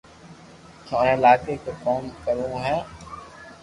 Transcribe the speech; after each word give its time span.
مني 0.91 1.13
لاگي 1.21 1.55
ڪي 1.63 1.71
ڪوم 1.83 2.03
ڪرو 2.25 2.45
ھون 2.63 2.77